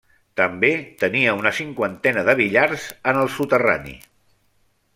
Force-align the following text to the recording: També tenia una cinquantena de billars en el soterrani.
També 0.39 0.69
tenia 1.01 1.35
una 1.41 1.51
cinquantena 1.57 2.23
de 2.29 2.35
billars 2.39 2.89
en 3.13 3.21
el 3.25 3.33
soterrani. 3.35 3.95